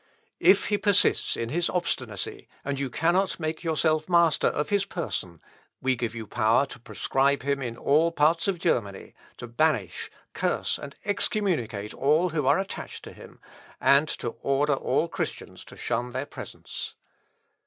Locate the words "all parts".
7.77-8.47